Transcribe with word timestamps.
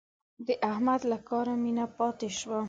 د 0.47 0.49
احمد 0.71 1.01
له 1.11 1.17
کاره 1.29 1.53
مينه 1.63 1.85
ماته 1.97 2.27
شوه. 2.37 2.59